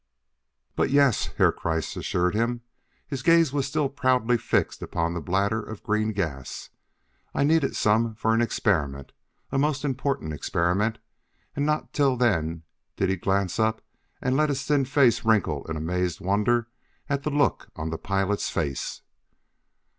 [0.75, 2.61] "But yes!" Herr Kreiss assured him.
[3.07, 6.71] His gaze was still proudly fixed upon the bladder of green gas.
[7.35, 9.11] "I needed some for an experiment
[9.51, 10.97] a most important experiment."
[11.55, 12.63] And not till then
[12.95, 13.83] did he glance up
[14.23, 16.67] and let his thin face wrinkle in amazed wonder
[17.07, 19.03] at the look on the pilot's face.